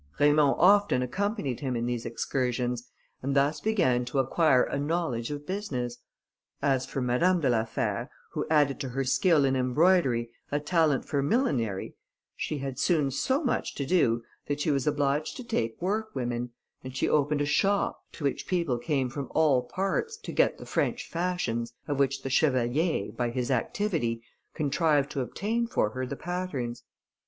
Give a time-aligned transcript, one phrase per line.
[0.17, 2.89] Raymond often accompanied him in these excursions,
[3.21, 5.97] and thus began to acquire a knowledge of business.
[6.59, 11.05] As for Madame de la Fère, who added to her skill in embroidery, a talent
[11.05, 11.93] for millinery,
[12.35, 16.49] she had soon so much to do that she was obliged to take work women,
[16.83, 20.65] and she opened a shop, to which people came from all parts, to get the
[20.65, 24.23] French fashions, of which the chevalier, by his activity,
[24.55, 26.81] contrived to obtain for her the patterns.